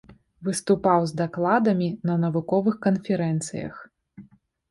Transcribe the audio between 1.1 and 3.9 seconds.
дакладамі на навуковых канферэнцыях.